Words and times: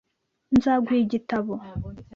Nzaguha 0.55 0.95
igitabo. 1.05 1.53